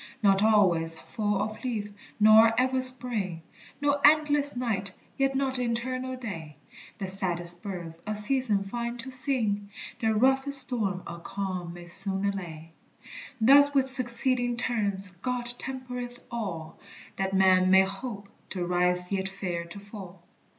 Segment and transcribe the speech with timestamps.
[0.23, 3.43] Not always fall of leaf nor ever spring,
[3.81, 6.55] No endless night yet not eternal day;
[6.97, 9.69] The saddest birds a season find to sing,
[9.99, 12.71] The roughest storm a calm may soon allay;
[13.39, 16.79] Thus with succeeding turns God tempereth all,
[17.17, 20.23] That man may hope to rise yet fear to fall.